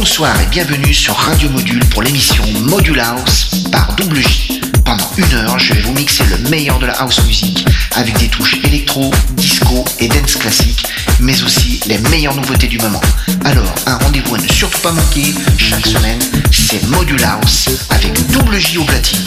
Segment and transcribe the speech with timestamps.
[0.00, 4.62] Bonsoir et bienvenue sur Radio Module pour l'émission Module House par Double J.
[4.82, 7.66] Pendant une heure, je vais vous mixer le meilleur de la house music
[7.96, 10.86] avec des touches électro, disco et dance classique,
[11.20, 13.02] mais aussi les meilleures nouveautés du moment.
[13.44, 16.18] Alors, un rendez-vous à ne surtout pas manquer chaque semaine,
[16.50, 19.20] c'est Module House avec Double J au platine.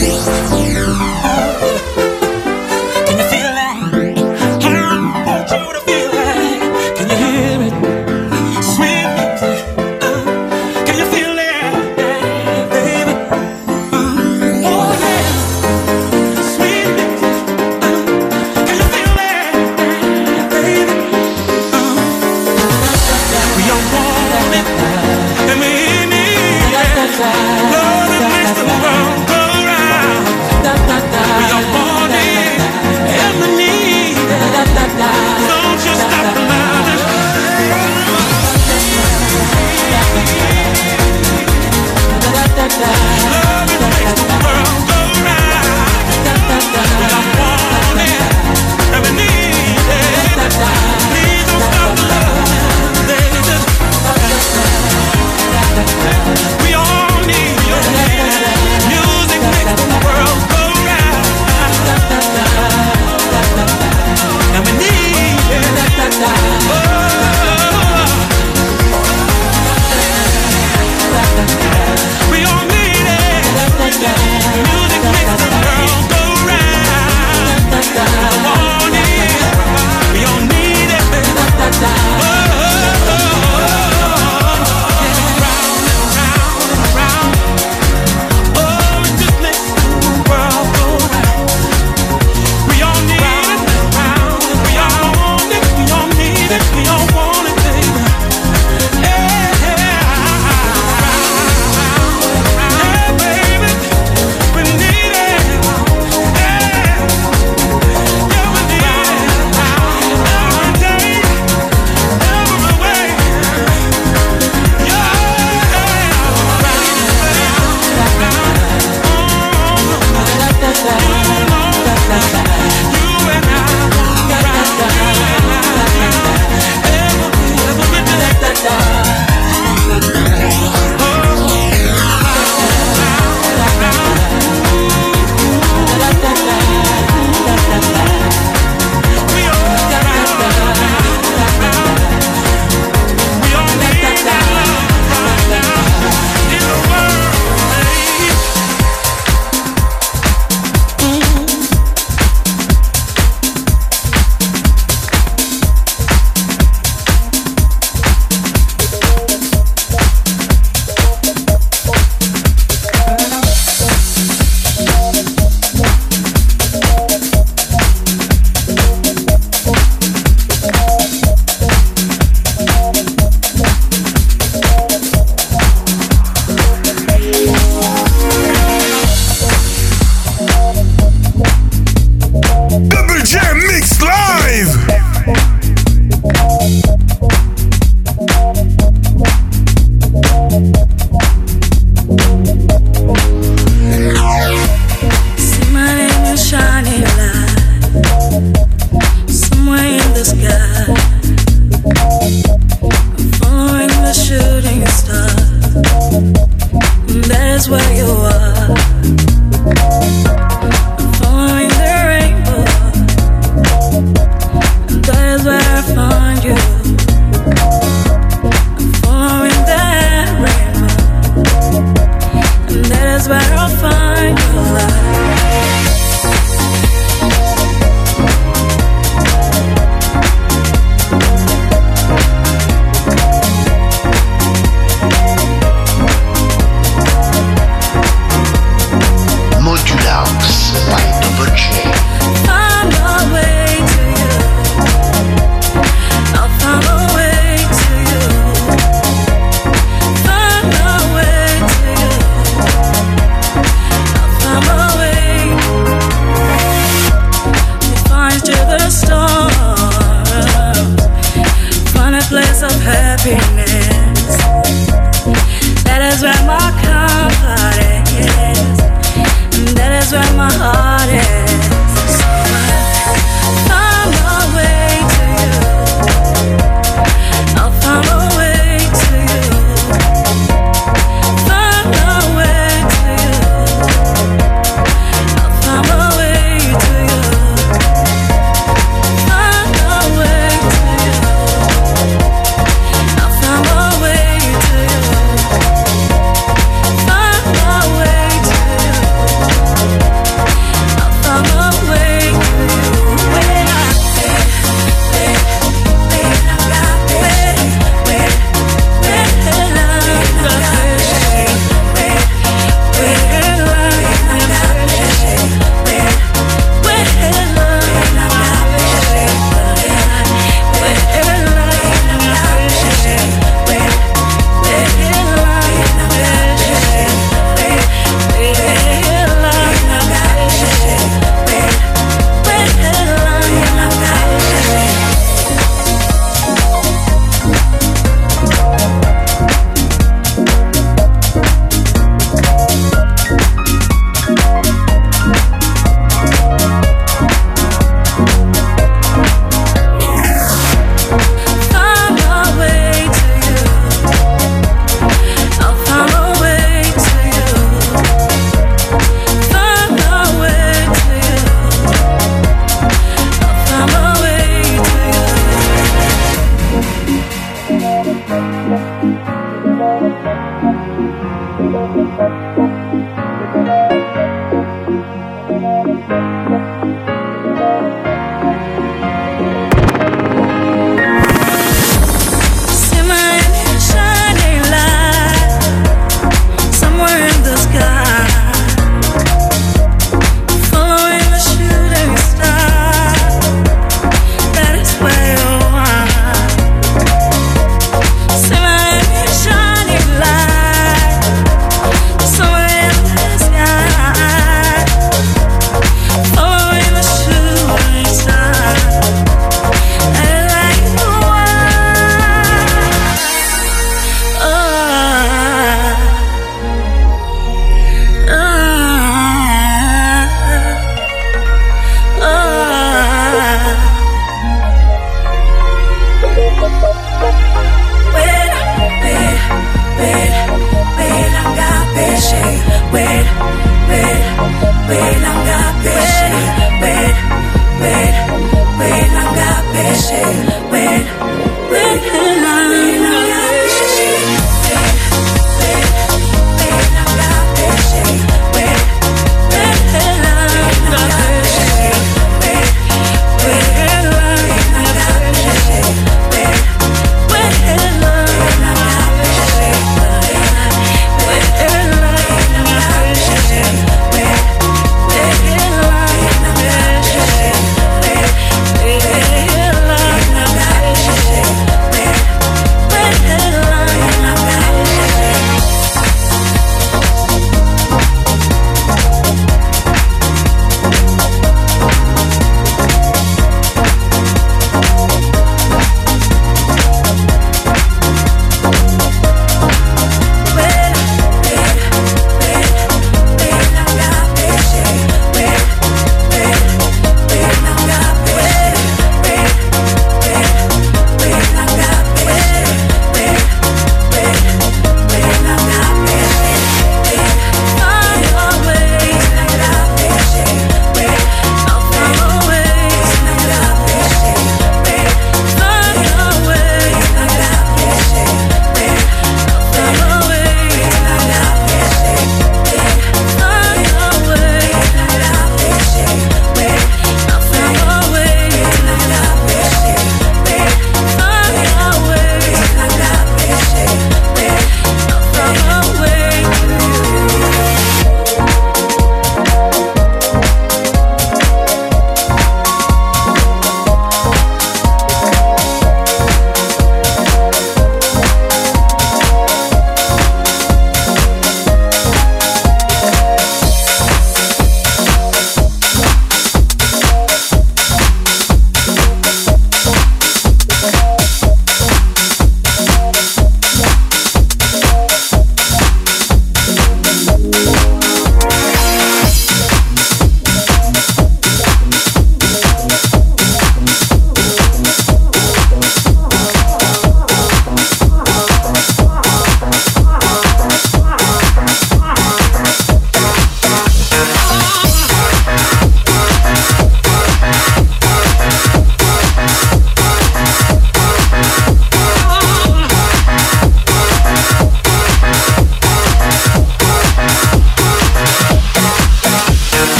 [0.00, 1.19] We all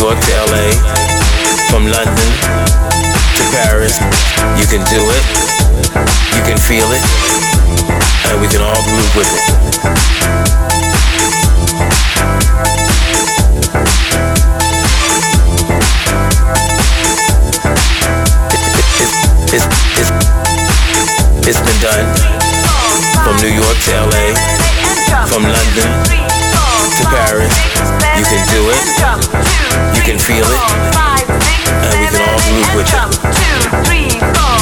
[0.00, 0.72] York to LA,
[1.68, 2.30] from London
[3.36, 4.00] to Paris.
[4.56, 5.24] You can do it,
[6.32, 7.04] you can feel it,
[8.24, 9.44] and we can all groove with it.
[19.52, 19.66] It's,
[20.00, 20.10] it's,
[21.46, 22.08] it's been done.
[23.22, 26.20] From New York to LA, from London
[26.98, 27.54] to Paris.
[28.18, 28.84] You can do it,
[29.96, 30.60] you can feel it,
[31.70, 34.59] and we can all groove with it.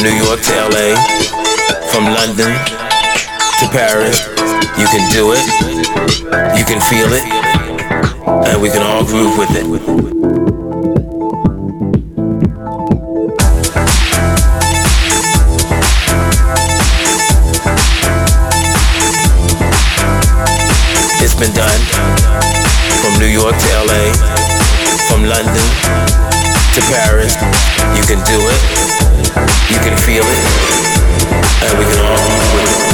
[0.00, 0.96] From New York to LA,
[1.90, 2.52] from London
[3.58, 4.26] to Paris.
[4.78, 5.44] You can do it,
[6.56, 7.24] you can feel it,
[8.48, 9.66] and we can all groove with it.
[21.22, 21.80] It's been done
[23.02, 24.12] from New York to LA,
[25.08, 25.89] from London
[26.80, 27.34] to Paris.
[27.96, 28.60] You can do it,
[29.70, 30.44] you can feel it,
[31.64, 32.89] and we can all move with it.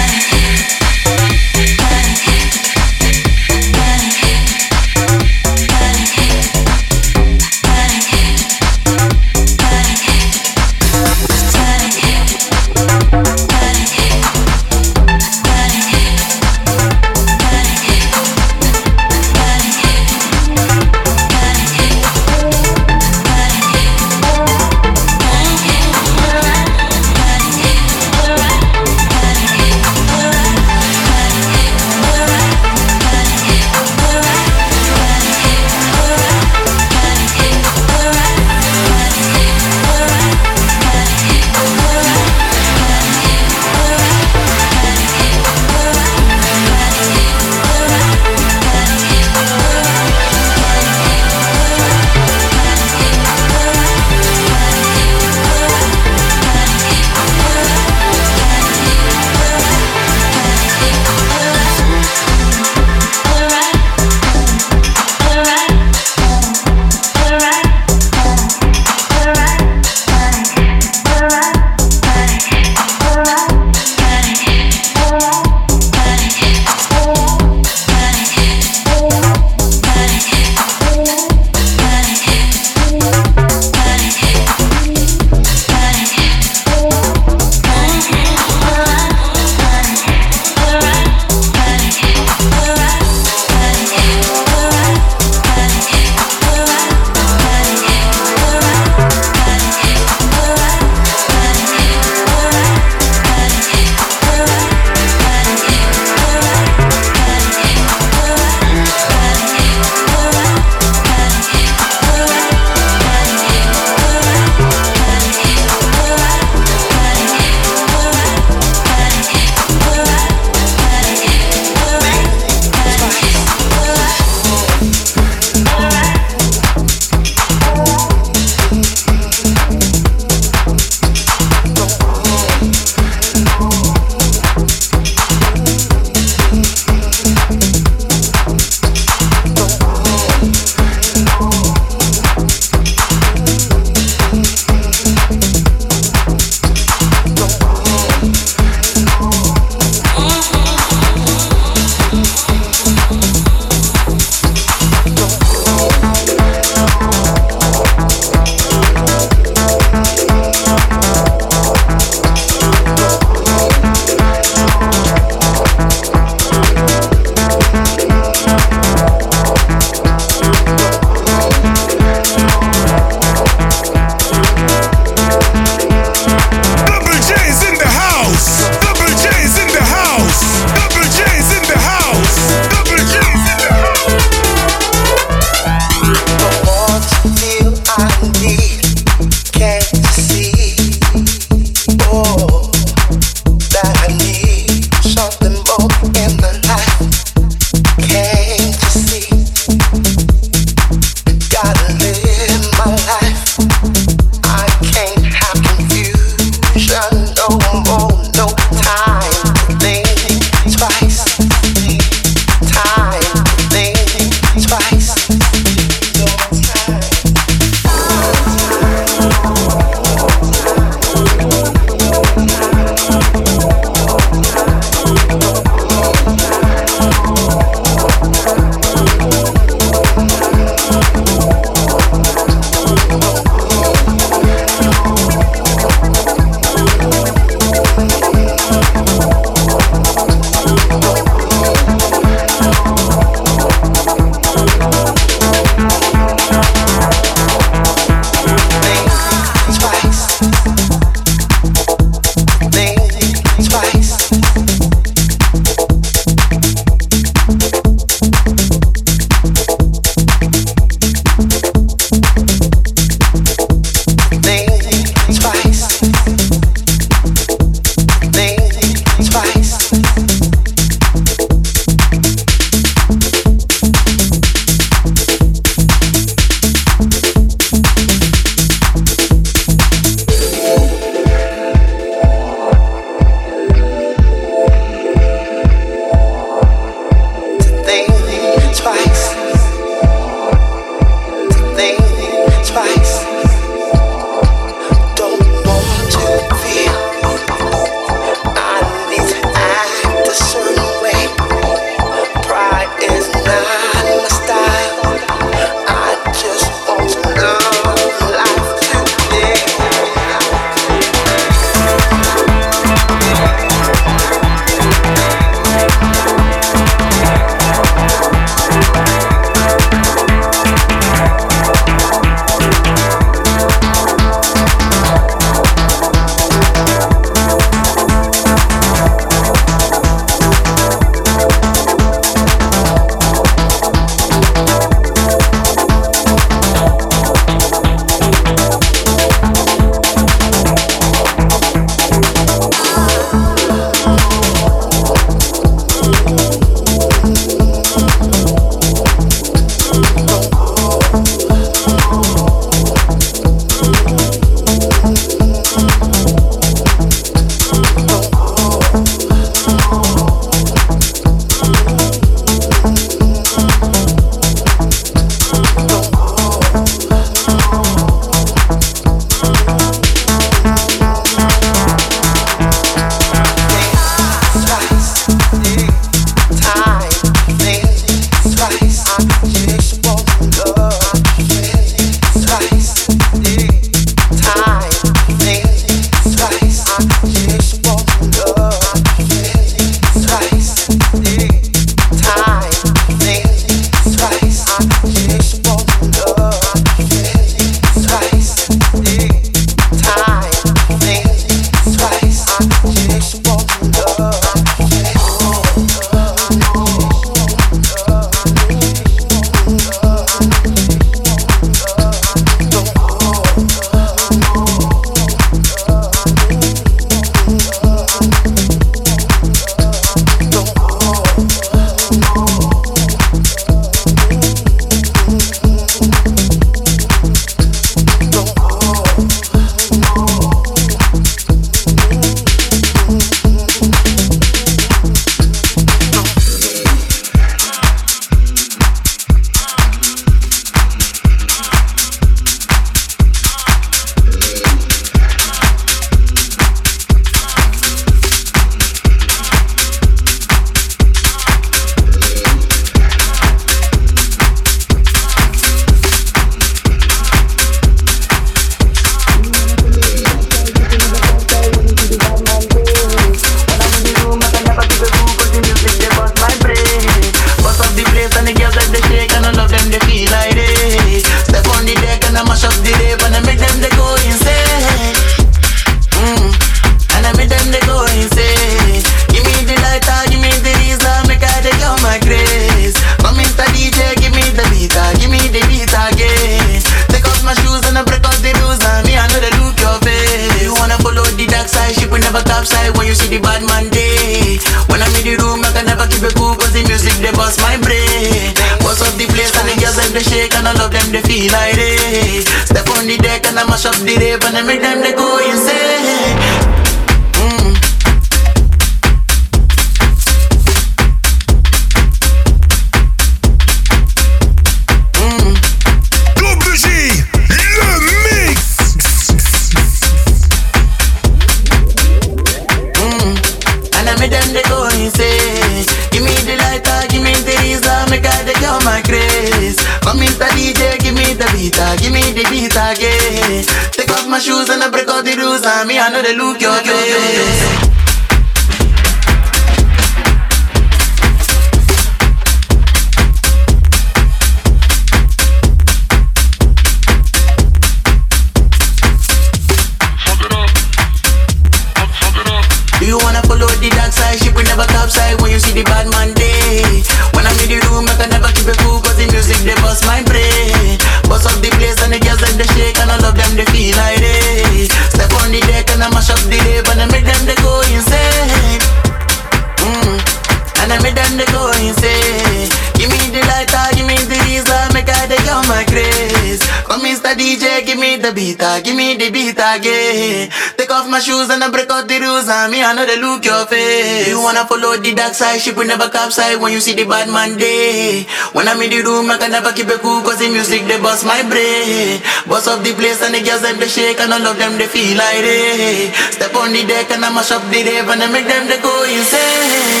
[584.48, 587.58] Wanna follow the dark side, ship will never capsize when you see the bad man
[587.58, 588.24] day.
[588.56, 590.96] When I'm in the room, I can never keep it cool, cause the music they
[590.96, 592.24] bust my brain.
[592.48, 594.88] Bust up the place and the girls them they shake and all of them they
[594.88, 596.08] feel like they.
[596.32, 598.80] Step on the deck and I mash up the rave and I make them they
[598.80, 600.00] go insane.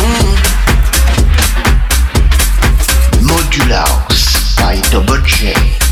[0.00, 0.32] Mm.
[4.56, 5.83] By Double J.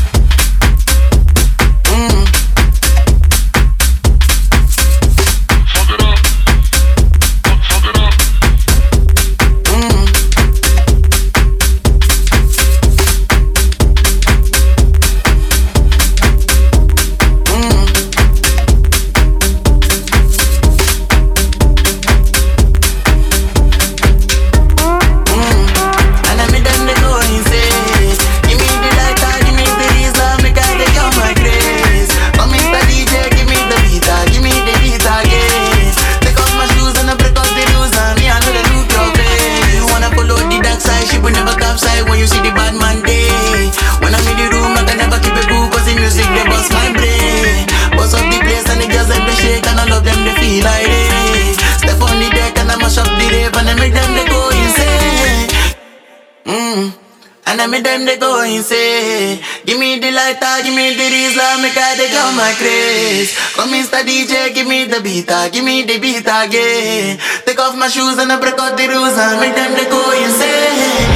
[57.59, 61.41] beat, uh, give me the light, give me the reason.
[61.41, 63.37] I'm going to go my grace.
[63.57, 64.01] Oh, Mr.
[64.01, 67.19] DJ, give me the beat give me the beat again.
[67.45, 70.01] Take off my shoes and I break out the rules and make them they go
[70.17, 71.12] insane.